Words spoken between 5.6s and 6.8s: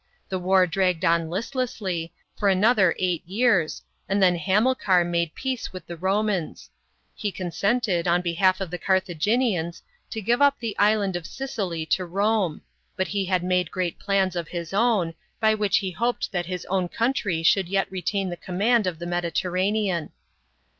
with the Romans.